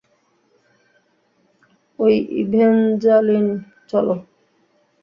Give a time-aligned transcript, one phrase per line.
[1.99, 2.05] ঐ
[2.41, 3.47] ইভেঞ্জ্যালিন,
[3.89, 4.15] চলো!